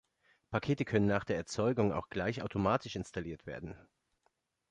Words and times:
Pakete 0.49 0.83
können 0.83 1.05
nach 1.05 1.25
der 1.25 1.35
Erzeugung 1.35 1.93
auch 1.93 2.09
gleich 2.09 2.41
automatisch 2.41 2.95
installiert 2.95 3.45
werden. 3.45 3.77